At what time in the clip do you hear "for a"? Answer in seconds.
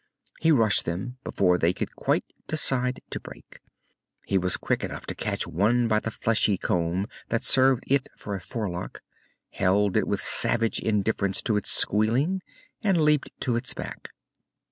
8.17-8.41